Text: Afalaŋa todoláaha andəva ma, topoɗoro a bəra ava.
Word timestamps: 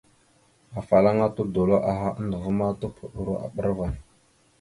Afalaŋa 0.79 1.27
todoláaha 1.35 2.09
andəva 2.19 2.49
ma, 2.57 2.67
topoɗoro 2.81 3.33
a 3.45 3.47
bəra 3.53 3.71
ava. 3.75 3.87